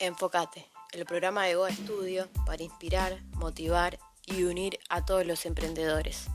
[0.00, 6.28] Enfocate, el programa de Goa Studio para inspirar, motivar y unir a todos los emprendedores.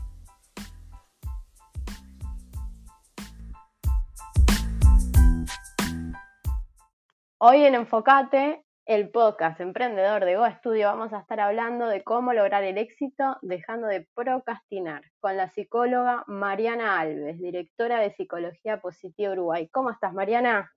[7.38, 12.34] Hoy en Enfocate, el podcast emprendedor de Goa Studio, vamos a estar hablando de cómo
[12.34, 19.32] lograr el éxito dejando de procrastinar con la psicóloga Mariana Alves, directora de Psicología Positiva
[19.32, 19.70] Uruguay.
[19.72, 20.70] ¿Cómo estás, Mariana?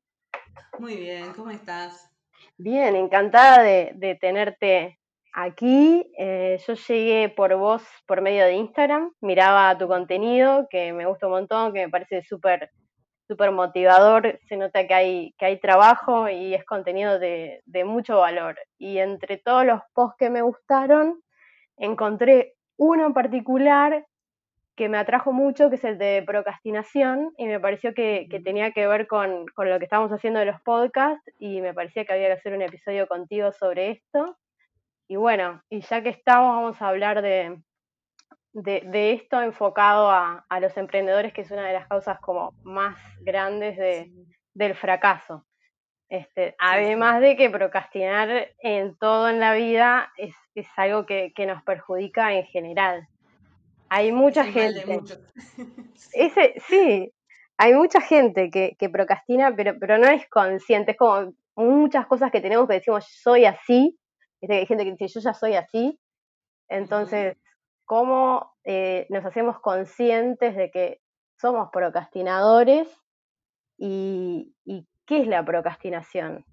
[0.79, 2.16] Muy bien, ¿cómo estás?
[2.59, 4.99] Bien, encantada de, tenerte
[5.33, 6.11] aquí.
[6.17, 11.27] Eh, yo llegué por vos por medio de Instagram, miraba tu contenido, que me gusta
[11.27, 12.71] un montón, que me parece súper
[13.27, 18.19] súper motivador, se nota que hay, que hay trabajo y es contenido de, de mucho
[18.19, 18.57] valor.
[18.77, 21.21] Y entre todos los posts que me gustaron,
[21.77, 24.05] encontré uno en particular
[24.77, 28.87] que me atrajo mucho, que es el de procrastinación, y me pareció que, tenía que
[28.87, 32.33] ver con, lo que estamos haciendo de los podcasts, y me parecía que había que
[32.33, 34.37] hacer un episodio contigo sobre esto.
[35.09, 37.59] Y bueno, y ya que estamos, vamos a hablar de,
[38.53, 43.77] de, esto enfocado a, los emprendedores, que es una de las causas como más grandes
[43.77, 44.11] de,
[44.53, 45.43] del fracaso.
[46.07, 51.47] Este, además de que procrastinar en todo en la vida es, es algo que, que
[51.47, 53.07] nos perjudica en general.
[53.89, 54.83] Hay mucha gente.
[56.13, 57.13] Ese, sí,
[57.57, 60.91] hay mucha gente que, procrastina, pero, pero no es consciente.
[60.91, 63.97] Es como muchas cosas que tenemos que decimos, soy así.
[64.47, 65.99] Hay gente que dice, yo ya soy así.
[66.69, 67.37] Entonces,
[67.85, 71.01] ¿cómo eh, nos hacemos conscientes de que
[71.39, 72.87] somos procrastinadores
[73.77, 76.45] y, y qué es la procrastinación?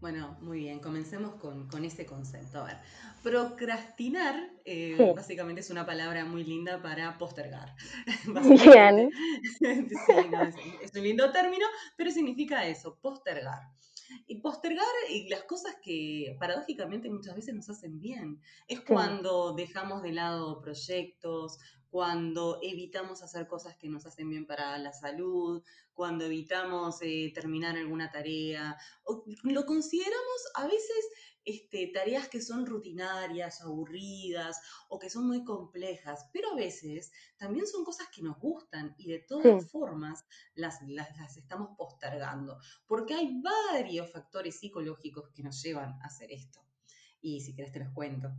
[0.00, 2.60] Bueno, muy bien, comencemos con, ese concepto.
[2.60, 2.76] A ver,
[3.22, 7.74] procrastinar eh, básicamente es una palabra muy linda para postergar.
[8.26, 9.10] Bien.
[10.82, 13.60] es, un lindo término, pero significa eso, postergar.
[14.26, 18.40] Y postergar y las cosas que paradójicamente muchas veces nos hacen bien.
[18.68, 21.58] Es cuando dejamos de lado proyectos,
[21.90, 25.62] cuando evitamos hacer cosas que nos hacen bien para la salud,
[25.92, 31.08] cuando evitamos eh, terminar alguna tarea, o lo consideramos a veces
[31.44, 37.66] este, tareas que son rutinarias, aburridas o que son muy complejas, pero a veces también
[37.66, 43.40] son cosas que nos gustan y de todas formas las, las, estamos postergando, porque hay
[43.40, 46.67] varios factores psicológicos que nos llevan a hacer esto
[47.20, 48.30] y si querés te los cuento.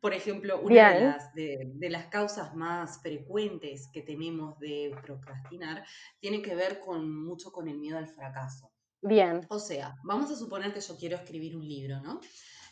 [0.00, 5.84] Por ejemplo, una de las, de, las, causas más frecuentes que tenemos de procrastinar
[6.20, 8.70] tiene que ver con mucho con el miedo al fracaso.
[9.02, 9.46] Bien.
[9.48, 12.20] O sea, vamos a suponer que yo quiero escribir un libro, ¿no?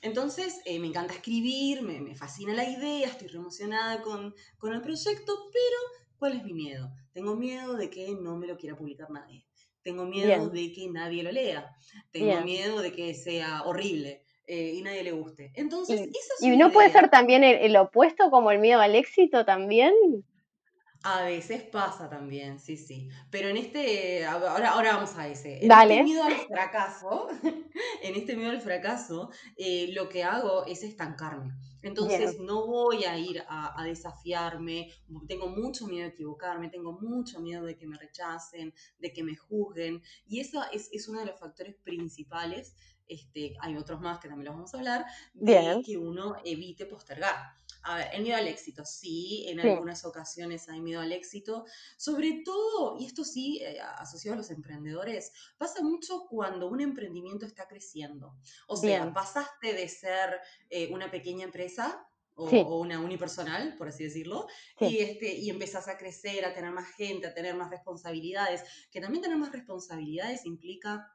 [0.02, 4.74] Entonces, eh, me encanta escribir, me, me, fascina la idea, estoy re emocionada con, con
[4.74, 6.90] el proyecto, pero ¿cuál es mi miedo?
[7.12, 9.46] Tengo miedo de que no me lo quiera publicar nadie.
[9.84, 11.76] Tengo miedo de que nadie lo lea.
[12.10, 14.23] Tengo miedo de que sea horrible.
[14.46, 15.52] Eh, y nadie le guste.
[15.54, 16.08] Entonces,
[16.40, 19.94] ¿Y, ¿y no puede ser también el, opuesto como el miedo al éxito también?
[21.02, 23.08] A veces pasa también, sí, sí.
[23.30, 25.64] Pero en este, ahora, ahora vamos a ese.
[25.64, 27.28] En este miedo al fracaso,
[28.02, 31.52] en este miedo al fracaso, eh, lo que hago es estancarme.
[31.84, 34.90] Entonces no voy a ir a, desafiarme,
[35.28, 39.36] tengo mucho miedo de equivocarme, tengo mucho miedo de que me rechacen, de que me
[39.36, 40.02] juzguen.
[40.26, 42.74] Y eso es, es uno de los factores principales
[43.06, 47.54] este, hay otros más que también los vamos a hablar, de que uno evite postergar.
[47.84, 51.66] A ver, el miedo al éxito, sí, en algunas ocasiones hay miedo al éxito,
[51.98, 57.44] sobre todo, y esto sí, eh, asociado a los emprendedores, pasa mucho cuando un emprendimiento
[57.44, 58.36] está creciendo.
[58.68, 60.40] O sea, pasaste de ser
[60.70, 64.46] eh, una pequeña empresa o, una unipersonal, por así decirlo,
[64.80, 69.00] y, este, y empezás a crecer, a tener más gente, a tener más responsabilidades, que
[69.00, 71.06] también tener más responsabilidades implica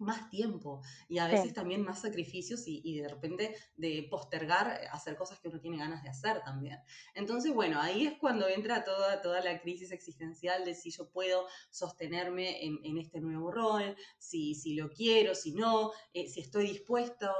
[0.00, 5.38] más tiempo y a veces también más sacrificios y, de repente de postergar hacer cosas
[5.40, 6.78] que uno tiene ganas de hacer también.
[7.14, 11.46] Entonces, bueno, ahí es cuando entra toda, toda la crisis existencial de si yo puedo
[11.70, 17.30] sostenerme en, este nuevo rol, si, si lo quiero, si no, eh, si estoy dispuesto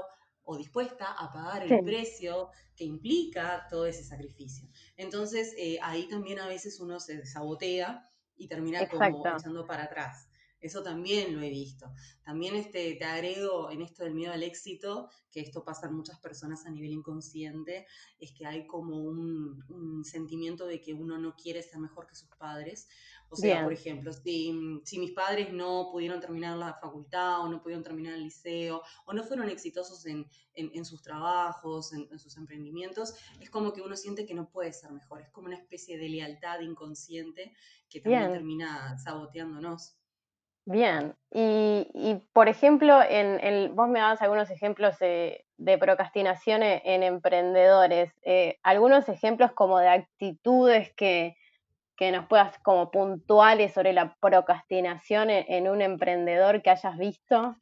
[0.43, 4.69] o dispuesta a pagar el precio que implica todo ese sacrificio.
[4.97, 10.30] Entonces, eh, ahí también a veces uno se sabotea y termina como echando para atrás.
[10.61, 11.91] Eso también lo he visto.
[12.23, 16.19] También este, te agrego en esto del miedo al éxito, que esto pasa en muchas
[16.21, 17.87] personas a nivel inconsciente,
[18.19, 22.29] es que hay como un, sentimiento de que uno no quiere ser mejor que sus
[22.37, 22.89] padres.
[23.29, 27.85] O sea, por ejemplo, si, mis padres no pudieron terminar la facultad o no pudieron
[27.85, 30.27] terminar el liceo o no fueron exitosos en,
[30.85, 35.21] sus trabajos, en, sus emprendimientos, es como que uno siente que no puede ser mejor.
[35.21, 37.53] Es como una especie de lealtad inconsciente
[37.89, 40.00] que también termina saboteándonos.
[40.73, 45.45] Bien, y, y por ejemplo, en, el, vos me dabas algunos ejemplos de,
[45.81, 51.35] procrastinación en, emprendedores, eh, algunos ejemplos como de actitudes que,
[51.97, 57.57] que, nos puedas como puntuales sobre la procrastinación en un emprendedor que hayas visto.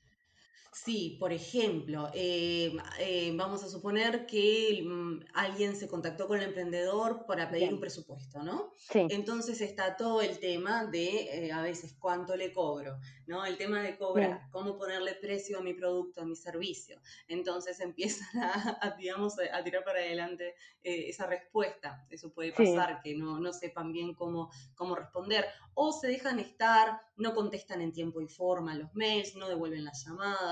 [0.84, 6.44] Sí, por ejemplo, eh, eh, vamos a suponer que mm, alguien se contactó con el
[6.44, 8.74] emprendedor para pedir un presupuesto, ¿no?
[8.76, 9.06] Sí.
[9.10, 13.44] Entonces está todo el tema de eh, a veces cuánto le cobro, ¿no?
[13.44, 17.00] El tema de cobrar, cómo ponerle precio a mi producto, a mi servicio.
[17.26, 22.06] Entonces empiezan a, digamos, a tirar para adelante esa respuesta.
[22.08, 25.46] Eso puede pasar, que no, no sepan bien cómo, cómo responder.
[25.74, 30.04] O se dejan estar, no contestan en tiempo y forma los mails, no devuelven las
[30.04, 30.47] llamadas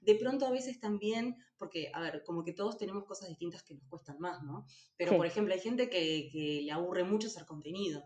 [0.00, 3.74] de pronto a veces también, porque, a ver, como que todos tenemos cosas distintas que
[3.74, 4.66] nos cuestan más, ¿no?
[4.96, 8.02] Pero, por ejemplo, hay gente que, que, le aburre mucho hacer contenido.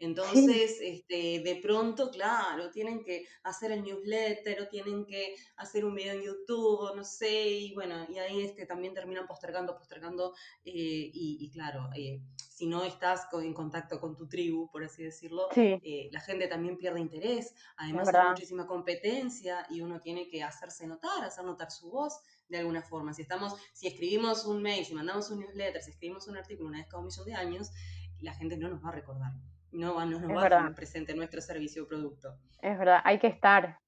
[0.00, 5.94] Entonces, este, de pronto, claro, tienen que hacer el newsletter o tienen que hacer un
[5.94, 10.34] video en YouTube, no sé, y bueno, y ahí este, también terminan postergando, postergando,
[10.64, 15.48] eh, y, claro, eh, si no estás en contacto con tu tribu, por así decirlo,
[15.56, 20.86] eh, la gente también pierde interés, además hay muchísima competencia y uno tiene que hacerse
[20.86, 23.12] notar, hacer notar su voz de alguna forma.
[23.14, 26.78] Si estamos, si escribimos un mail, si mandamos un newsletter, si escribimos un artículo una
[26.78, 27.70] vez cada un millón de años,
[28.20, 29.32] la gente no nos va a recordar
[29.72, 32.34] no, no nos va a tener presente nuestro servicio o producto.
[32.62, 33.78] Es verdad, hay que estar.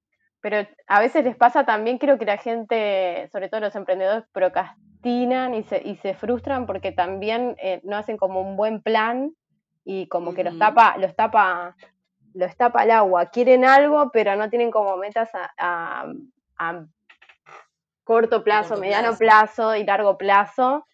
[0.40, 5.54] Pero a veces les pasa también, creo que la gente, sobre todo los emprendedores, procrastinan
[5.54, 9.34] y se, y se frustran porque también eh, no hacen como un buen plan
[9.84, 11.76] y como que los tapa, los tapa,
[12.32, 13.26] los tapa el agua.
[13.26, 16.06] Quieren algo, pero no tienen como metas a,
[18.04, 19.76] corto plazo, mediano plazo.
[19.76, 20.86] y largo plazo.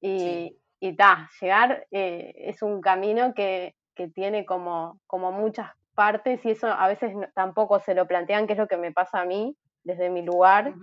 [0.00, 6.44] Y, y ta, llegar eh, es un camino que, que tiene como, como muchas partes
[6.44, 9.24] y eso a veces tampoco se lo plantean, que es lo que me pasa a
[9.24, 10.74] mí desde mi lugar,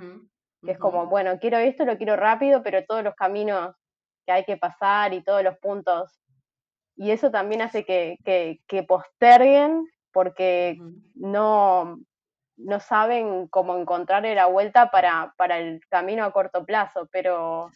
[0.65, 3.75] que es como, bueno, quiero esto, lo quiero rápido, pero todos los caminos
[4.25, 6.19] que hay que pasar y todos los puntos.
[6.95, 10.79] Y eso también hace que, que, posterguen porque
[11.15, 11.99] no,
[12.55, 17.69] no saben cómo encontrar la vuelta para, para el camino a corto plazo, pero,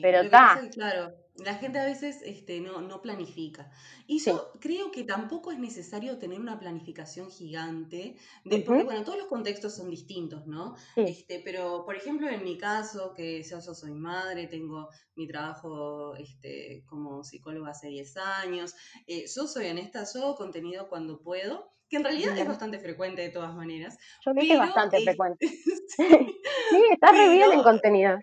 [0.00, 0.60] pero está.
[0.72, 3.70] Claro, la gente a veces este, no, no planifica.
[4.06, 9.18] Y yo creo que tampoco es necesario tener una planificación gigante, de, porque bueno, todos
[9.18, 10.76] los contextos son distintos, ¿no?
[10.96, 16.84] Este, pero, por ejemplo, en mi caso, que yo, soy madre, tengo mi trabajo este,
[16.86, 18.74] como psicóloga hace 10 años,
[19.06, 23.22] eh, yo soy honesta, yo hago contenido cuando puedo, que en realidad es bastante frecuente
[23.22, 23.96] de todas maneras.
[24.24, 25.46] Yo vi que es bastante frecuente.
[25.96, 28.18] sí, está re bien en contenido.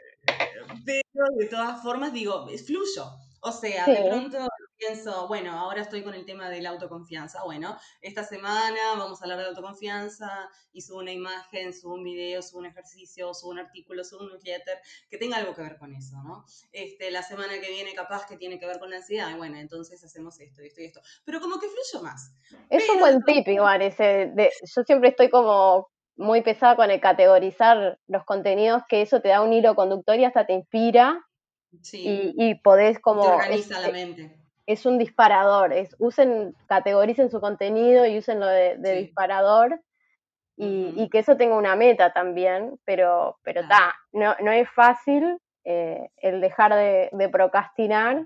[0.85, 3.05] Pero de todas formas, digo, fluyo.
[3.41, 4.47] O sea, de pronto
[4.77, 7.43] pienso, bueno, ahora estoy con el tema de la autoconfianza.
[7.43, 12.41] Bueno, esta semana vamos a hablar de autoconfianza y subo una imagen, subo un video,
[12.41, 14.77] subo un ejercicio, subo un artículo, subo un newsletter
[15.09, 16.45] que tenga algo que ver con eso, ¿no?
[16.71, 19.57] Este, la semana que viene capaz que tiene que ver con la ansiedad, y bueno,
[19.57, 21.01] entonces hacemos esto, esto y esto.
[21.25, 22.33] Pero como que fluyo más.
[22.69, 26.99] Es un buen tip igual ese, de, yo siempre estoy como muy pesada con el
[26.99, 31.25] categorizar los contenidos, que eso te da un hilo conductor y hasta te inspira.
[31.91, 33.23] Y, y, podés como...
[33.23, 34.37] organiza la mente.
[34.65, 39.81] Es un disparador, es, usen, categoricen su contenido y usen lo de, disparador
[40.55, 46.09] y, que eso tenga una meta también, pero pero está, no, no es fácil eh,
[46.17, 48.25] el dejar de, de procrastinar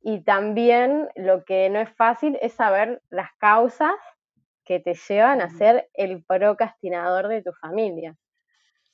[0.00, 3.94] y también lo que no es fácil es saber las causas
[4.64, 8.16] que te llevan a ser el procrastinador de tu familia.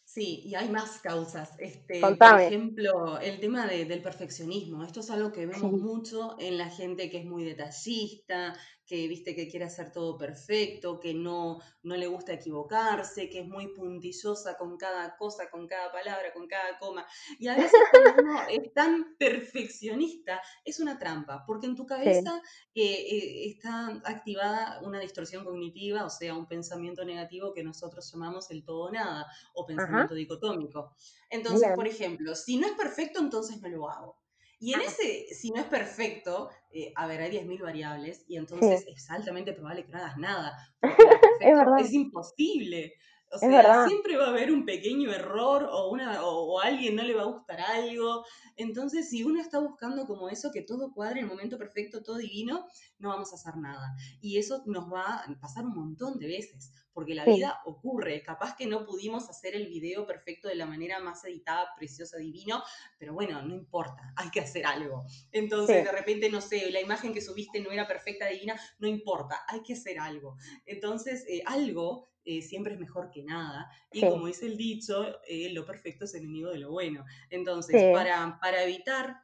[0.04, 1.54] Sí, y hay más causas.
[1.58, 4.82] Este, por ejemplo, el tema del perfeccionismo.
[4.82, 8.56] Esto es algo que vemos mucho en la gente que es muy detallista,
[8.88, 13.46] que viste que quiere hacer todo perfecto, que no, no le gusta equivocarse, que es
[13.46, 17.06] muy puntillosa con cada cosa, con cada palabra, con cada coma.
[17.38, 22.42] Y a veces cuando uno es tan perfeccionista, es una trampa, porque en tu cabeza
[22.74, 28.50] eh, eh, está activada una distorsión cognitiva, o sea, un pensamiento negativo que nosotros llamamos
[28.50, 30.94] el todo o nada, o pensamiento dicotómico.
[31.28, 34.27] Entonces, por ejemplo, si no es perfecto, entonces no lo hago.
[34.60, 38.36] Y en ese, si no es perfecto, eh, a ver, hay 10.000 variables y
[38.82, 40.56] entonces es altamente probable que no hagas nada.
[41.40, 42.94] es, es imposible.
[43.30, 47.02] O sea, siempre va a haber un pequeño error o, una, o, a alguien no
[47.02, 48.24] le va a gustar algo.
[48.56, 52.16] Entonces, si uno está buscando como eso, que todo cuadre en el momento perfecto, todo
[52.16, 52.66] divino,
[52.98, 53.94] no vamos a hacer nada.
[54.20, 58.22] Y eso nos va a pasar un montón de veces, porque la vida ocurre.
[58.22, 62.62] Capaz que no pudimos hacer el video perfecto de la manera más editada, preciosa, divino,
[62.98, 65.04] pero bueno, no importa, hay que hacer algo.
[65.32, 69.44] Entonces, de repente, no sé, la imagen que subiste no era perfecta, divina, no importa,
[69.46, 70.36] hay que hacer algo.
[70.64, 73.70] Entonces, eh, algo eh, siempre es mejor que nada.
[73.90, 77.06] Y como dice el dicho, eh, lo perfecto es enemigo de lo bueno.
[77.30, 79.16] Entonces, para, para evitar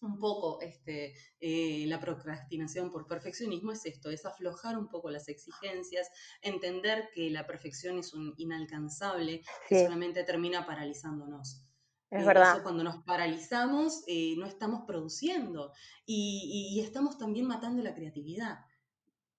[0.00, 5.28] un poco este, eh, la procrastinación por perfeccionismo es esto, es aflojar un poco las
[5.28, 6.08] exigencias,
[6.40, 11.66] entender que la perfección es un inalcanzable que solamente termina paralizándonos.
[12.10, 12.62] Es verdad.
[12.62, 15.74] cuando nos paralizamos, eh, no estamos produciendo
[16.06, 18.60] y, estamos también matando la creatividad.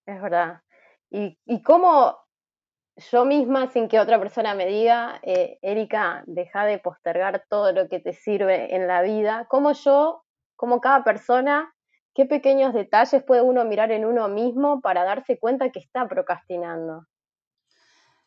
[0.06, 0.62] Es verdad.
[1.10, 2.29] ¿Y, y cómo
[3.00, 7.88] yo misma, sin que otra persona me diga, eh, Erika, deja de postergar todo lo
[7.88, 10.24] que te sirve en la vida, cómo yo
[10.60, 11.74] cómo cada persona,
[12.14, 17.06] qué pequeños detalles puede uno mirar en uno mismo para darse cuenta que está procrastinando.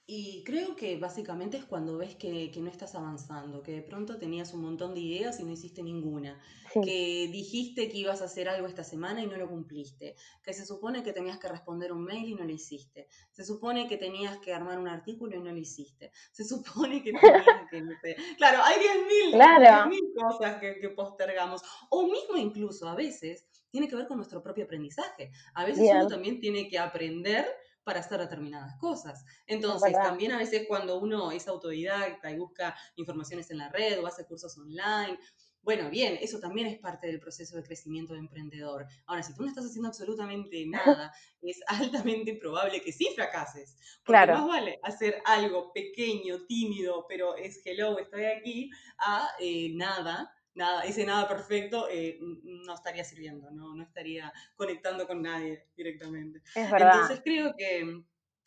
[0.06, 4.54] Y creo que básicamente es cuando ves que, no estás avanzando, que de pronto tenías
[4.54, 6.42] un montón de ideas y no hiciste ninguna,
[6.74, 10.66] que dijiste que ibas a hacer algo esta semana y no lo cumpliste, que se
[10.66, 14.40] supone que tenías que responder un mail y no lo hiciste, se supone que tenías
[14.40, 16.44] que armar un artículo y no lo hiciste, se
[16.84, 18.16] supone que tenías que...
[18.36, 19.90] claro, hay 10.000 claro.
[20.16, 25.32] cosas que, postergamos, o mismo incluso a veces tiene que ver con nuestro propio aprendizaje.
[25.56, 27.48] A veces uno también tiene que aprender
[27.84, 29.26] para hacer determinadas cosas.
[29.46, 34.08] Entonces, también a veces cuando uno es autodidacta y busca informaciones en la red o
[34.08, 35.18] hace cursos online,
[35.64, 38.86] bueno, bien, eso también es parte del proceso de crecimiento de emprendedor.
[39.06, 43.78] Ahora, si tú no estás haciendo absolutamente nada, es altamente probable que sí fracases.
[44.04, 50.34] Porque más vale hacer algo pequeño, tímido, pero es hello, estoy aquí, a eh, nada,
[50.56, 53.76] nada, ese nada perfecto eh, no estaría sirviendo, ¿no?
[53.76, 56.42] no estaría conectando con nadie directamente.
[56.56, 58.04] Entonces creo que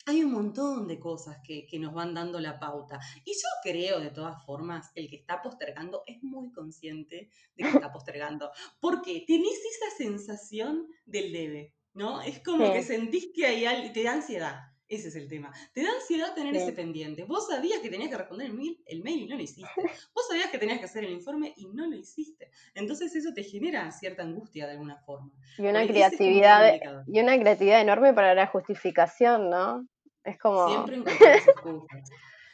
[0.07, 2.97] hay un montón de cosas que, que, nos van dando la pauta.
[3.25, 7.69] Y yo creo, de todas formas, el que está postergando es muy consciente de que
[7.69, 8.49] está postergando.
[8.79, 12.21] Porque tenés esa sensación del debe, ¿no?
[12.21, 14.76] Es como que sentís que hay algo, te da ansiedad.
[14.89, 15.51] Ese es el tema.
[15.73, 17.23] Te da ansiedad tener ese pendiente.
[17.25, 19.81] Vos sabías que tenías que responder el mail, el mail y no lo hiciste.
[20.13, 22.51] Vos sabías que tenías que hacer el informe y no lo hiciste.
[22.73, 25.29] Entonces eso te genera cierta angustia de alguna forma.
[25.57, 29.85] Y una creatividad y una creatividad enorme para la justificación, ¿no?
[30.23, 32.09] Es como siempre encontrar excusas.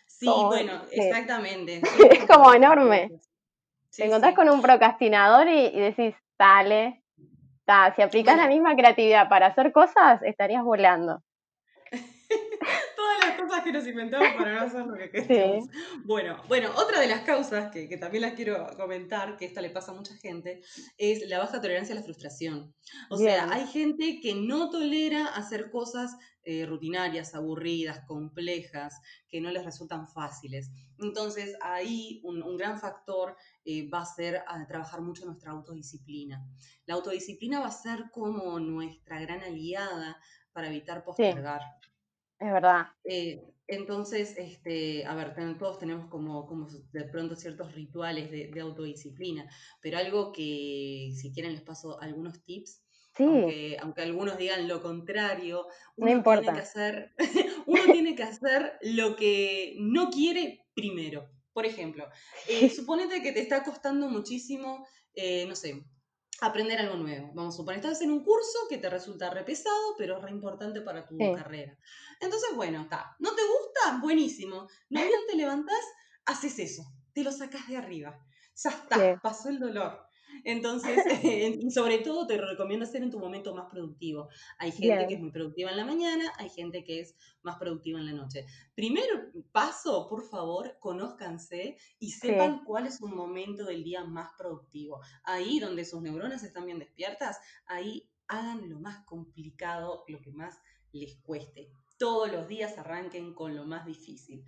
[0.07, 1.81] Sí, bueno, exactamente.
[2.11, 3.11] es como enorme.
[3.95, 7.03] te encontrás con un procrastinador y, decís, dale,
[7.95, 11.21] si aplicás la misma creatividad para hacer cosas, estarías volando.
[13.47, 15.67] Cosas que nos inventamos para no hacer lo que queremos.
[16.05, 19.91] Bueno, bueno, otra de las causas que, también las quiero comentar, que esta le pasa
[19.91, 20.61] a mucha gente,
[20.97, 22.73] es la baja tolerancia a la frustración.
[23.09, 29.49] O sea, hay gente que no tolera hacer cosas eh, rutinarias, aburridas, complejas, que no
[29.51, 30.71] les resultan fáciles.
[30.99, 33.35] Entonces, ahí un, gran factor
[33.65, 36.45] eh, va a ser a trabajar mucho nuestra autodisciplina.
[36.85, 40.17] La autodisciplina va a ser como nuestra gran aliada
[40.53, 41.61] para evitar postergar.
[42.43, 42.87] Es verdad.
[43.05, 49.49] Eh, entonces, este, a ver, todos tenemos como, como de pronto ciertos rituales de, autodisciplina,
[49.81, 52.83] pero algo que si quieren les paso algunos tips,
[53.17, 57.13] aunque, aunque, algunos digan lo contrario, uno, Tiene que hacer,
[57.65, 61.29] uno tiene que hacer lo que no quiere primero.
[61.53, 62.09] Por ejemplo,
[62.49, 64.85] eh, suponete que te está costando muchísimo,
[65.15, 65.85] eh, no sé,
[66.45, 67.31] aprender algo nuevo.
[67.33, 70.31] Vamos a suponer, estás en un curso que te resulta re pesado, pero es re
[70.31, 71.77] importante para tu carrera.
[72.19, 73.15] Entonces, bueno, está.
[73.19, 73.99] ¿No te gusta?
[74.01, 74.67] Buenísimo.
[74.89, 75.83] No bien te levantás,
[76.25, 76.83] haces eso.
[77.13, 78.19] Te lo sacas de arriba.
[78.55, 80.05] Ya está, pasó el dolor.
[80.43, 80.97] Entonces,
[81.61, 84.29] y sobre todo te recomiendo hacer en tu momento más productivo.
[84.57, 87.99] Hay gente que es muy productiva en la mañana, hay gente que es más productiva
[87.99, 88.45] en la noche.
[88.75, 95.01] Primero paso, por favor, conózcanse y sepan cuál es un momento del día más productivo.
[95.23, 100.59] Ahí donde sus neuronas están bien despiertas, ahí hagan lo más complicado, lo que más
[100.91, 101.71] les cueste.
[101.97, 104.43] Todos los días arranquen con lo más difícil.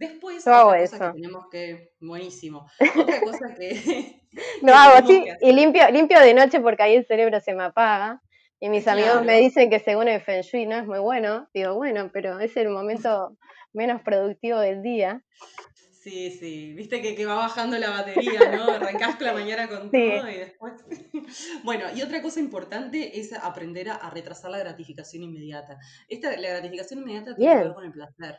[0.00, 1.92] Después, otra cosa que tenemos que.
[2.00, 2.66] Buenísimo.
[2.96, 4.22] Otra cosa que.
[4.62, 8.22] Lo hago así y limpio, limpio de noche porque ahí el cerebro se me apaga.
[8.58, 11.50] Y mis amigos me dicen que según el Feng Shui no es muy bueno.
[11.52, 13.36] Digo, bueno, pero es el momento
[13.74, 15.22] menos productivo del día.
[16.02, 18.72] Sí, sí, viste que, que, va bajando la batería, ¿no?
[18.72, 20.72] Arrancás la mañana con todo y después.
[21.62, 25.78] bueno, y otra cosa importante es aprender a, retrasar la gratificación inmediata.
[26.08, 28.38] Esta, la gratificación inmediata tiene que ver con el placer.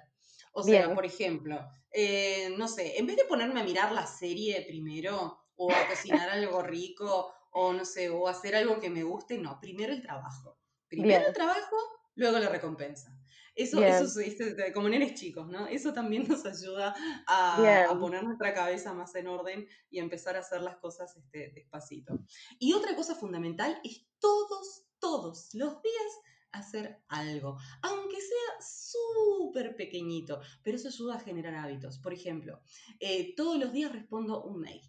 [0.51, 1.59] O sea, por ejemplo,
[1.91, 6.29] eh, no sé, en vez de ponerme a mirar la serie primero, o a cocinar
[6.29, 10.57] algo rico, o no sé, o hacer algo que me guste, no, primero el trabajo.
[10.87, 11.75] Primero el trabajo,
[12.15, 13.17] luego la recompensa.
[13.53, 15.67] Eso, eso es este, como nenes chicos, ¿no?
[15.67, 16.95] Eso también nos ayuda
[17.27, 21.51] a, a, poner nuestra cabeza más en orden y empezar a hacer las cosas este,
[21.53, 22.17] despacito.
[22.59, 26.11] Y otra cosa fundamental es todos, todos los días
[26.51, 31.99] hacer algo, aunque sea súper pequeñito, pero eso ayuda a generar hábitos.
[31.99, 32.61] Por ejemplo,
[32.99, 34.81] eh, todos los días respondo un mail.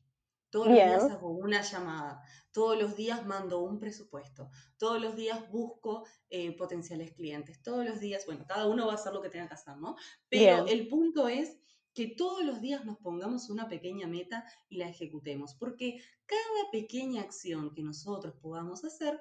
[0.50, 2.20] Todos los días hago una llamada,
[2.52, 8.00] todos los días mando un presupuesto, todos los días busco eh, potenciales clientes, todos los
[8.00, 9.96] días, bueno, cada uno va a hacer lo que tenga que hacer, ¿no?
[10.28, 11.56] Pero el punto es
[11.94, 17.22] que todos los días nos pongamos una pequeña meta y la ejecutemos, porque cada pequeña
[17.22, 19.20] acción que nosotros podamos hacer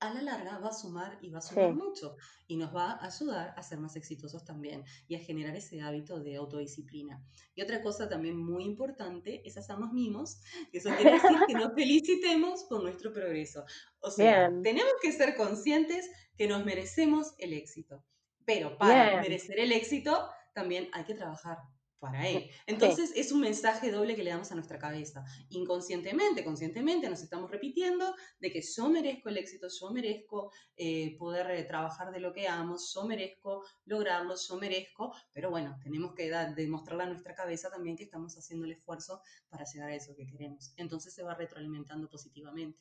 [0.00, 2.16] a la larga va a sumar y va a sumar mucho
[2.46, 6.18] y nos va a ayudar a ser más exitosos también y a generar ese hábito
[6.20, 7.22] de autodisciplina.
[7.54, 10.40] Y otra cosa también muy importante es hacernos mimos,
[10.72, 13.64] que eso quiere decir que nos felicitemos por nuestro progreso.
[14.00, 18.02] O sea, tenemos que ser conscientes que nos merecemos el éxito,
[18.46, 21.58] pero para merecer el éxito también hay que trabajar
[22.00, 22.50] para él.
[22.66, 25.24] Entonces es un mensaje doble que le damos a nuestra cabeza.
[25.50, 31.50] Inconscientemente, conscientemente nos estamos repitiendo de que yo merezco el éxito, yo merezco eh, poder
[31.50, 36.30] eh, trabajar de lo que amo, yo merezco lograrlo, yo merezco, pero bueno, tenemos que
[36.56, 40.26] demostrarle a nuestra cabeza también que estamos haciendo el esfuerzo para llegar a eso que
[40.26, 40.72] queremos.
[40.76, 42.78] Entonces se va retroalimentando positivamente.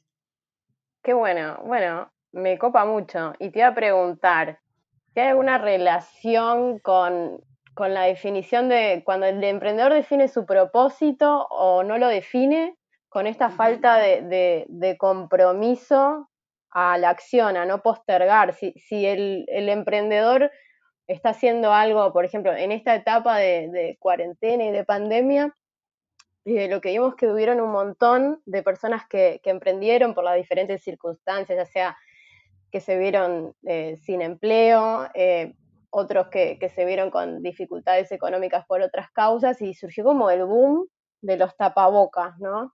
[1.03, 3.33] Qué bueno, bueno, me copa mucho.
[3.39, 4.59] Y te iba a preguntar,
[5.15, 11.83] ¿hay alguna relación con con la definición de cuando el emprendedor define su propósito o
[11.83, 12.77] no lo define,
[13.09, 16.29] con esta falta de, compromiso
[16.69, 18.53] a la acción, a no postergar.
[18.53, 20.51] Si, el, emprendedor
[21.07, 25.55] está haciendo algo, por ejemplo, en esta etapa de, cuarentena y de pandemia,
[26.45, 30.83] de lo que vimos que hubieron un montón de personas que, emprendieron por las diferentes
[30.83, 31.97] circunstancias, ya sea
[32.71, 35.55] que se vieron eh, sin empleo, eh,
[35.89, 40.87] otros que, se vieron con dificultades económicas por otras causas y surgió como el boom
[41.21, 42.73] de los tapabocas, ¿no?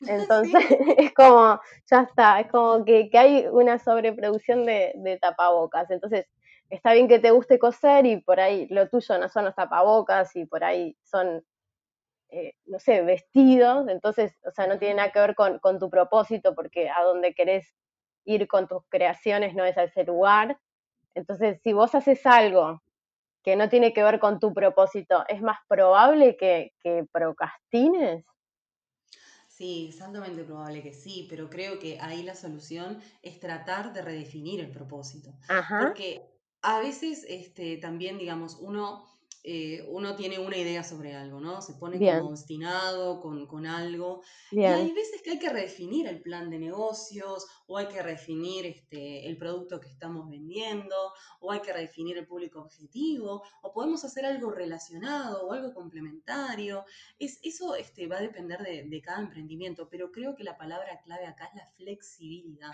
[0.00, 0.64] Entonces
[0.98, 5.90] es como, ya está, es como que, hay una sobreproducción de, tapabocas.
[5.90, 6.26] Entonces
[6.70, 10.34] está bien que te guste coser y por ahí lo tuyo no son los tapabocas
[10.36, 11.44] y por ahí son,
[12.30, 13.88] eh, no sé, vestidos.
[13.88, 17.34] Entonces, o sea, no tiene nada que ver con, con tu propósito porque a donde
[17.34, 17.74] querés
[18.24, 20.58] ir con tus creaciones no es a ese lugar.
[21.14, 22.82] Entonces, si vos haces algo
[23.42, 26.72] que no tiene que ver con tu propósito, ¿es más probable que,
[27.12, 28.24] procrastines?
[29.48, 34.02] Sí, es altamente probable que sí, pero creo que ahí la solución es tratar de
[34.02, 35.30] redefinir el propósito.
[35.80, 36.22] Porque
[36.62, 39.06] a veces este, también, digamos, uno
[39.46, 41.60] eh, uno tiene una idea sobre algo, ¿no?
[41.60, 44.22] Se pone como obstinado con, algo.
[44.50, 48.64] Y hay veces que hay que redefinir el plan de negocios, o hay que redefinir
[48.64, 50.96] este, el producto que estamos vendiendo,
[51.40, 56.86] o hay que redefinir el público objetivo, o podemos hacer algo relacionado o algo complementario.
[57.18, 61.02] Es, eso este, va a depender de, de cada emprendimiento, pero creo que la palabra
[61.04, 62.72] clave acá es la flexibilidad.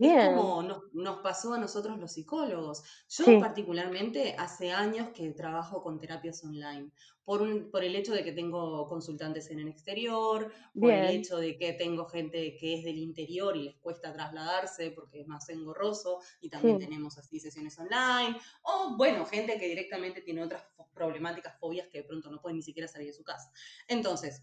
[0.00, 0.62] Es como
[0.92, 2.82] nos, pasó a nosotros los psicólogos.
[3.08, 6.90] Yo particularmente hace años que trabajo con terapias online,
[7.24, 11.58] por, por el hecho de que tengo consultantes en el exterior, por el hecho de
[11.58, 16.20] que tengo gente que es del interior y les cuesta trasladarse porque es más engorroso
[16.40, 20.62] y también tenemos así sesiones online, o bueno, gente que directamente tiene otras
[20.94, 23.52] problemáticas, fobias que de pronto no pueden ni siquiera salir de su casa.
[23.88, 24.42] Entonces,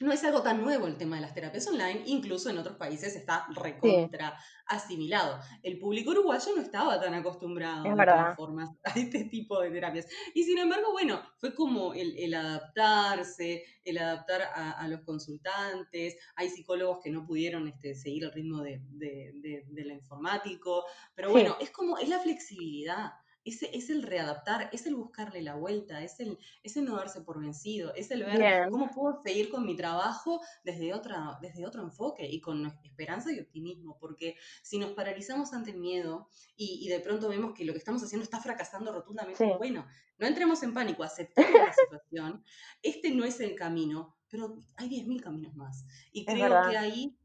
[0.00, 3.14] no es algo tan nuevo el tema de las terapias online, incluso en otros países
[3.14, 4.34] está recontra
[4.66, 5.38] asimilado.
[5.62, 10.06] El público uruguayo no estaba tan acostumbrado a formas a este tipo de terapias.
[10.34, 16.16] Y sin embargo, bueno, fue como el, adaptarse, el adaptar a, los consultantes.
[16.34, 21.70] Hay psicólogos que no pudieron este, seguir el ritmo de, del informático, pero bueno, es
[21.70, 23.12] como, es la flexibilidad
[23.44, 27.94] es, el readaptar, es el buscarle la vuelta, es el, es no darse por vencido,
[27.94, 32.40] es el ver cómo puedo seguir con mi trabajo desde, otra, desde otro enfoque y
[32.40, 37.54] con esperanza y optimismo, porque si nos paralizamos ante el miedo y, de pronto vemos
[37.54, 39.86] que lo que estamos haciendo está fracasando rotundamente, bueno,
[40.18, 42.44] no entremos en pánico, aceptemos la situación,
[42.82, 45.84] este no es el camino, pero hay 10.000 caminos más.
[46.12, 47.16] Y creo que ahí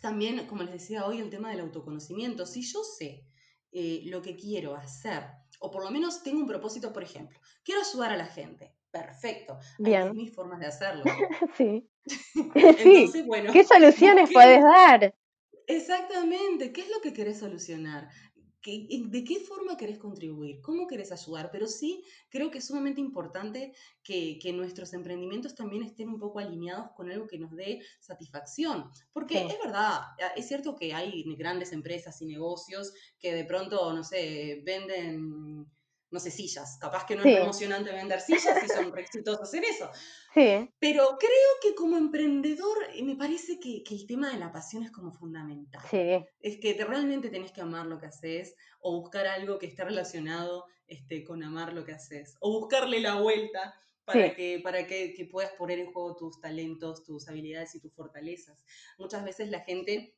[0.00, 3.24] también, como les decía hoy, el tema del autoconocimiento, si yo sé
[3.70, 5.22] eh, lo que quiero hacer,
[5.62, 8.74] o por lo menos tengo un propósito, por ejemplo, quiero ayudar a la gente.
[8.90, 9.58] Perfecto.
[9.84, 11.04] Hay mil formas de hacerlo.
[11.56, 11.88] sí.
[12.54, 15.14] Entonces, bueno, ¿Qué soluciones puedes dar?
[15.68, 16.72] Exactamente.
[16.72, 18.08] ¿Qué es lo que querés solucionar?
[18.64, 23.72] De qué forma querés contribuir, cómo querés ayudar, pero sí creo que es sumamente importante
[24.02, 29.46] que, nuestros emprendimientos también estén un poco alineados con algo que nos dé satisfacción, porque
[29.46, 30.00] es verdad,
[30.36, 35.66] es cierto que hay grandes empresas y negocios que de pronto, no sé, venden
[36.12, 36.78] no sé, sillas.
[36.78, 39.90] Capaz que no es emocionante vender sillas y son exitosos en eso.
[40.34, 40.66] Sí.
[40.78, 44.90] Pero creo que como emprendedor eh, me parece que, el tema de la pasión es
[44.90, 45.82] como fundamental.
[45.90, 46.24] Sí.
[46.40, 50.64] Es que realmente tenés que amar lo que haces o buscar algo que esté relacionado
[50.86, 53.74] este, con amar lo que haces o buscarle la vuelta
[54.06, 58.64] para, que, para que, puedas poner en juego tus talentos, tus habilidades y tus fortalezas.
[58.98, 60.14] Muchas veces la gente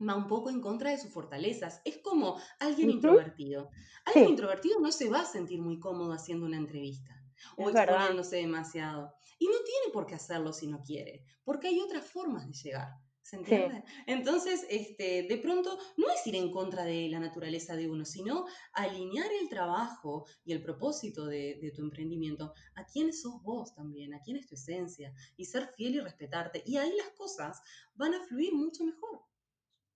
[0.00, 1.80] va un poco en contra de sus fortalezas.
[1.84, 3.70] Es como alguien introvertido.
[4.04, 7.22] Alguien introvertido no se va a sentir muy cómodo haciendo una entrevista
[7.56, 9.14] o exponiéndose demasiado.
[9.38, 12.88] Y no tiene por qué hacerlo si no quiere, porque hay otras formas de llegar.
[13.22, 13.82] ¿Se entiende?
[14.06, 18.46] Entonces, este, de pronto, no es ir en contra de la naturaleza de uno, sino
[18.72, 24.14] alinear el trabajo y el propósito de, de, tu emprendimiento a quién sos vos también,
[24.14, 26.62] a quién es tu esencia, y ser fiel y respetarte.
[26.66, 27.60] Y ahí las cosas
[27.96, 29.24] van a fluir mucho mejor.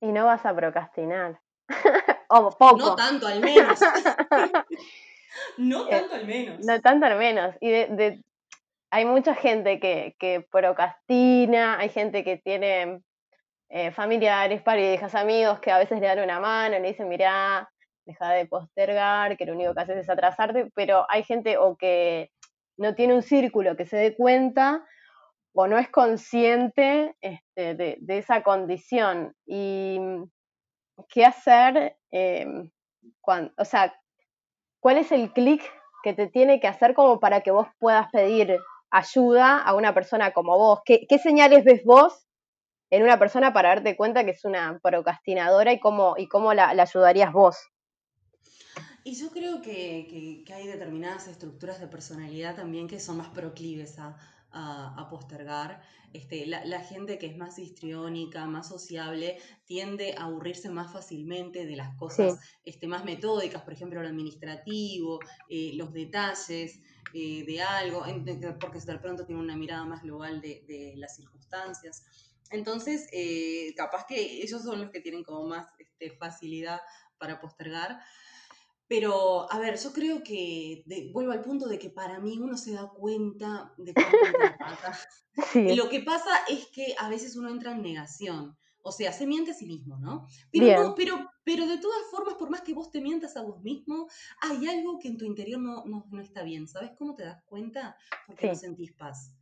[0.00, 1.40] Y no vas a procrastinar.
[2.28, 2.78] o poco.
[2.78, 3.78] No tanto al menos.
[5.58, 6.64] no tanto al menos.
[6.64, 7.54] No tanto al menos.
[7.60, 8.22] Y de,
[8.90, 13.02] hay mucha gente que, que procrastina, hay gente que tiene
[13.68, 17.70] eh, familiares, parejas, amigos que a veces le dan una mano, le dicen, mirá,
[18.04, 22.32] deja de postergar, que lo único que haces es atrasarte, pero hay gente o que
[22.76, 24.84] no tiene un círculo que se dé cuenta
[25.52, 29.34] o no es consciente este, de, esa condición.
[29.46, 29.98] Y
[31.08, 32.46] qué hacer, eh,
[33.56, 33.94] o sea,
[34.80, 35.62] cuál es el clic
[36.02, 38.58] que te tiene que hacer como para que vos puedas pedir
[38.90, 40.80] ayuda a una persona como vos.
[40.84, 42.26] ¿Qué, señales ves vos
[42.90, 46.70] en una persona para darte cuenta que es una procrastinadora y cómo, y cómo la,
[46.70, 47.56] ayudarías vos.
[49.04, 54.16] Y yo creo que, hay determinadas estructuras de personalidad también que son más proclives a,
[55.10, 55.82] postergar.
[56.12, 61.76] Este, la, gente que es más histriónica, más sociable, tiende a aburrirse más fácilmente de
[61.76, 66.80] las cosas este, más metódicas, por ejemplo, lo administrativo, eh, los detalles
[67.14, 68.04] eh, de algo,
[68.60, 72.04] porque de pronto tiene una mirada más global de, de las circunstancias.
[72.50, 76.80] Entonces, eh, capaz que ellos son los que tienen como más este, facilidad
[77.18, 78.00] para postergar.
[78.90, 82.72] Pero, a ver, yo creo que, vuelvo al punto de que para mí uno se
[82.72, 84.98] da cuenta de cuánto la pata.
[85.54, 88.58] Y lo que pasa es que a veces uno entra en negación.
[88.82, 90.26] O sea, se miente a sí mismo, ¿no?
[90.50, 94.08] Pero, pero, pero de todas formas, por más que vos te mientas a vos mismo,
[94.42, 96.66] hay algo que en tu interior no, no, no está bien.
[96.66, 97.96] ¿Sabes cómo te das cuenta?
[98.26, 99.36] Porque no sentís paz.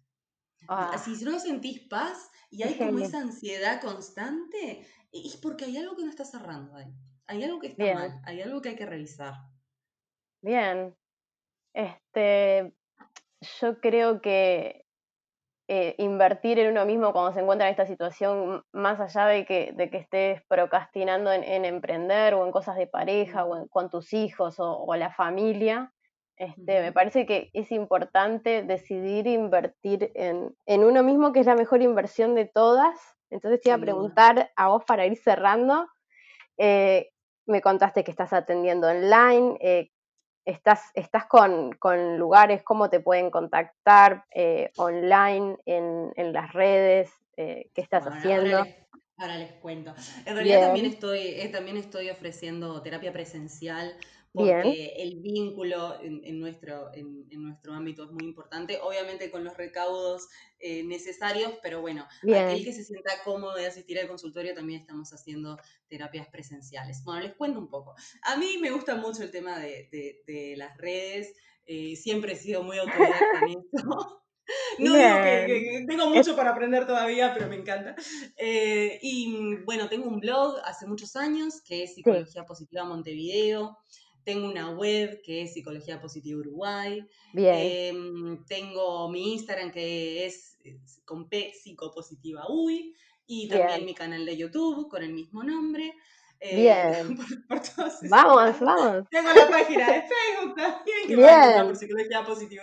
[0.69, 1.03] Ah.
[1.03, 6.05] Si no sentís paz y hay como esa ansiedad constante, es porque hay algo que
[6.05, 6.93] no está cerrando ahí.
[7.29, 9.35] Hay algo que está mal, hay algo que hay que revisar.
[10.43, 10.97] Bien.
[11.75, 12.73] Este,
[13.61, 14.85] yo creo que
[15.69, 19.73] eh, invertir en uno mismo cuando se encuentra en esta situación, más allá de que,
[19.77, 24.59] de que estés procrastinando en, emprender o en cosas de pareja o con tus hijos
[24.59, 25.93] o, o la familia,
[26.39, 31.83] este, me parece que es importante decidir invertir en, uno mismo, que es la mejor
[31.83, 32.97] inversión de todas.
[33.29, 35.89] Entonces te iba a preguntar a vos para ir cerrando.
[36.57, 37.11] Eh,
[37.49, 39.91] me contaste que estás atendiendo online, eh,
[40.45, 41.71] estás, estás con,
[42.19, 48.67] lugares, cómo te pueden contactar eh, online, en, las redes, qué estás haciendo.
[49.21, 49.93] Ahora les, cuento.
[50.27, 53.97] En realidad también estoy, también estoy ofreciendo terapia presencial
[54.39, 60.29] porque el vínculo en, nuestro, en, nuestro ámbito es muy importante, obviamente con los recaudos
[60.59, 65.13] eh, necesarios, pero bueno, aquel que se sienta cómodo de asistir al consultorio también estamos
[65.13, 67.03] haciendo terapias presenciales.
[67.05, 67.95] Bueno, les cuento un poco.
[68.23, 71.35] A mí me gusta mucho el tema de, las redes,
[71.67, 74.19] eh, siempre he sido muy autodidacta en esto.
[74.79, 77.95] No digo que, tengo mucho para aprender todavía, pero me encanta.
[78.37, 83.79] Eh, y bueno, tengo un blog hace muchos años que es Psicología Positiva Montevideo.
[84.29, 87.03] Tengo una web que es Psicología Positiva Uruguay.
[87.33, 87.55] Bien.
[87.57, 90.59] Em, tengo mi Instagram que es,
[91.07, 92.95] con P Psicopositiva Uy.
[93.27, 95.95] Y también mi canal de YouTube con el mismo nombre.
[96.41, 97.19] Eh, Bien.
[98.11, 99.09] vamos, vamos.
[99.11, 101.67] Tengo la página de Facebook también, que Bien.
[101.67, 102.63] por Psicología Positiva.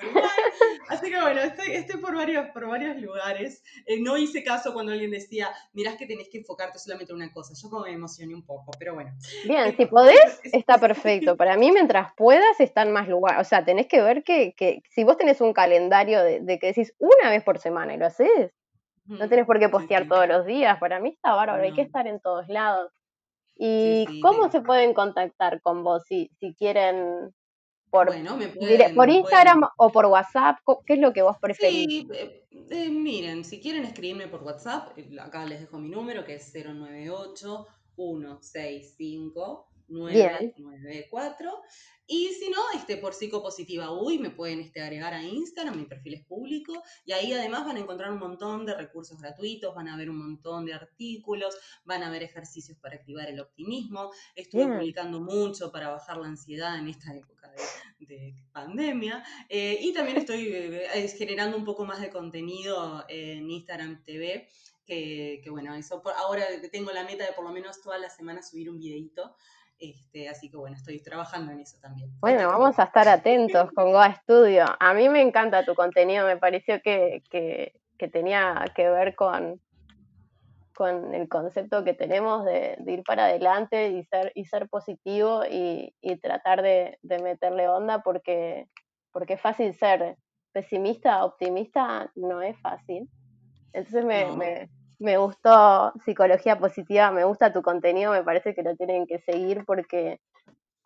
[0.88, 3.64] Así que bueno, estoy, por, varios, por varios lugares.
[3.86, 7.34] Eh, no hice caso cuando alguien decía, mirás que tenés que enfocarte solamente en una
[7.34, 7.54] cosa.
[7.54, 9.12] Yo como me emocioné un poco, pero bueno.
[9.46, 11.36] Bien, si podés, está perfecto.
[11.36, 13.42] Para mí, mientras puedas, están más lugares.
[13.42, 16.68] O sea, tenés que ver que, que si vos tenés un calendario de, de, que
[16.68, 18.54] decís una vez por semana y lo haces,
[19.06, 20.80] no tenés por qué postear todos los días.
[20.80, 22.92] Para mí está bárbaro, hay que estar en todos lados.
[23.58, 27.34] ¿Y cómo se pueden contactar con vos si, si quieren
[27.90, 28.08] por,
[28.96, 30.58] por Instagram o por WhatsApp?
[30.86, 31.86] ¿Qué es lo que vos preferís?
[31.88, 36.26] Sí, eh, eh, miren, si quieren escribirme por WhatsApp, eh, acá les dejo mi número
[36.26, 41.64] que es 098 165 994.
[42.08, 46.14] Y si no, este, por psicopositiva uy, me pueden este, agregar a Instagram, mi perfil
[46.14, 49.98] es público, y ahí además van a encontrar un montón de recursos gratuitos, van a
[49.98, 54.12] ver un montón de artículos, van a ver ejercicios para activar el optimismo.
[54.36, 57.52] Estuve publicando mucho para bajar la ansiedad en esta época
[58.00, 59.24] de, pandemia.
[59.50, 64.48] Eh, y también estoy eh, generando un poco más de contenido en Instagram TV.
[64.86, 68.44] Que, que, bueno, eso ahora tengo la meta de por lo menos toda la semana
[68.44, 69.36] subir un videito
[69.80, 72.10] este, así que bueno, estoy trabajando en eso también.
[72.20, 74.66] Bueno, vamos a estar atentos con Goa Studio.
[74.80, 77.22] A mí me encanta tu contenido, me pareció que,
[78.12, 79.60] tenía que ver con,
[80.74, 85.94] con el concepto que tenemos de, ir para adelante y ser, y ser positivo y,
[86.22, 88.68] tratar de, meterle onda porque,
[89.12, 90.18] porque es fácil ser
[90.54, 93.10] pesimista, optimista, no es fácil.
[93.74, 94.70] Entonces me, me
[95.18, 100.20] gustó Psicología Positiva, me gusta tu contenido, me parece que lo tienen que seguir porque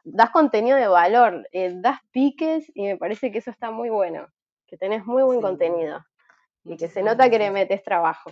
[0.03, 4.27] das contenido de valor, eh, das piques y me parece que eso está muy bueno,
[4.67, 6.05] que tenés muy buen contenido
[6.63, 8.31] y que se nota que le metes trabajo.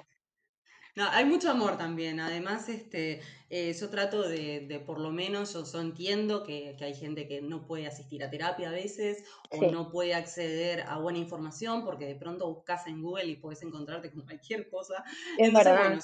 [0.97, 2.19] No, hay mucho amor también.
[2.19, 7.39] Además, este, eh, yo trato de, por lo menos, yo, entiendo que, hay gente que
[7.39, 12.07] no puede asistir a terapia a veces o no puede acceder a buena información porque
[12.07, 15.03] de pronto buscas en Google y puedes encontrarte con cualquier cosa.
[15.37, 15.99] Es verdad.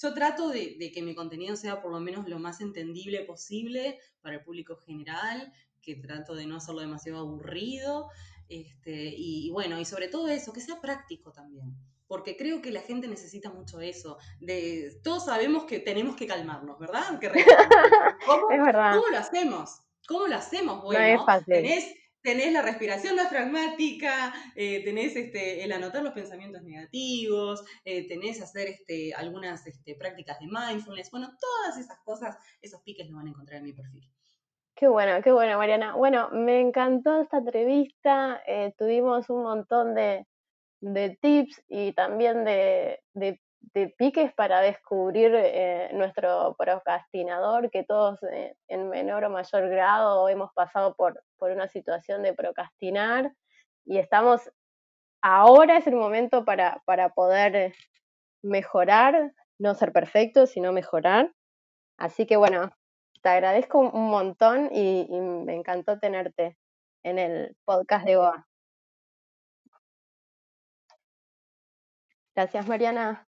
[0.00, 4.36] yo trato de, que mi contenido sea por lo menos lo más entendible posible para
[4.36, 8.08] el público general, que trato de no hacerlo demasiado aburrido.
[8.48, 11.76] Este, y bueno, y sobre todo eso, que sea práctico también
[12.12, 14.18] porque creo que la gente necesita mucho eso.
[14.38, 17.18] De, todos sabemos que tenemos que calmarnos, ¿verdad?
[18.26, 18.96] ¿Cómo, es verdad.
[18.96, 19.80] ¿Cómo lo hacemos?
[20.06, 20.82] ¿Cómo lo hacemos?
[20.82, 28.06] Bueno, Tenés, tenés la respiración diafragmática, eh, tenés este, el anotar los pensamientos negativos, eh,
[28.06, 33.16] tenés hacer este, algunas este, prácticas de mindfulness, bueno, todas esas cosas, esos piques lo
[33.16, 34.06] van a encontrar en mi perfil.
[34.74, 35.94] Qué bueno, qué bueno, Mariana.
[35.94, 40.26] Bueno, me encantó esta entrevista, eh, tuvimos un montón de,
[40.82, 43.40] de tips y también de, de,
[43.96, 50.52] piques para descubrir eh, nuestro procrastinador, que todos eh, en menor o mayor grado hemos
[50.52, 53.32] pasado por, por una situación de procrastinar
[53.86, 54.50] y estamos,
[55.22, 57.72] ahora es el momento para, para poder
[58.42, 61.32] mejorar, no ser perfectos, sino mejorar.
[61.96, 62.72] Así que bueno,
[63.22, 66.58] te agradezco un montón y, y me encantó tenerte
[67.04, 68.46] en el podcast de Goa.
[72.34, 73.26] Gracias, Mariana.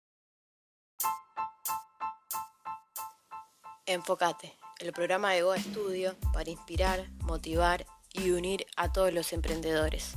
[3.86, 10.16] Enfócate, el programa de Goa Studio para inspirar, motivar y unir a todos los emprendedores.